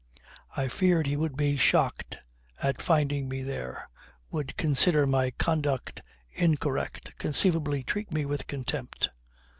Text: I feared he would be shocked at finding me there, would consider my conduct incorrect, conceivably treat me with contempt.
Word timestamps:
I 0.57 0.67
feared 0.67 1.05
he 1.05 1.15
would 1.15 1.37
be 1.37 1.57
shocked 1.57 2.17
at 2.59 2.81
finding 2.81 3.29
me 3.29 3.43
there, 3.43 3.87
would 4.31 4.57
consider 4.57 5.05
my 5.05 5.29
conduct 5.29 6.01
incorrect, 6.31 7.13
conceivably 7.19 7.83
treat 7.83 8.11
me 8.11 8.25
with 8.25 8.47
contempt. 8.47 9.09